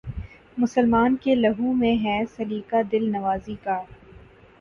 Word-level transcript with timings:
مسلماں 0.57 1.07
کے 1.21 1.35
لہو 1.35 1.73
میں 1.73 1.95
ہے 2.03 2.17
سلیقہ 2.35 2.81
دل 2.91 3.09
نوازی 3.11 3.55
کا 3.63 3.79